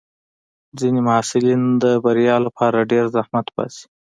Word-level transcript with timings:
ځینې 0.79 0.99
محصلین 1.07 1.61
د 1.83 1.85
بریا 2.03 2.35
لپاره 2.45 2.87
ډېر 2.91 3.05
زحمت 3.15 3.47
باسي. 3.55 3.83